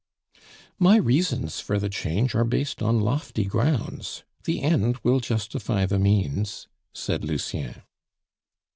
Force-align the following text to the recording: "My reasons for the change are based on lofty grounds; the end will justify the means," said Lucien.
"My 0.79 0.95
reasons 0.97 1.59
for 1.59 1.77
the 1.77 1.87
change 1.87 2.33
are 2.33 2.43
based 2.43 2.81
on 2.81 3.01
lofty 3.01 3.43
grounds; 3.45 4.23
the 4.45 4.63
end 4.63 4.97
will 5.03 5.19
justify 5.19 5.85
the 5.85 5.99
means," 5.99 6.67
said 6.91 7.23
Lucien. 7.23 7.83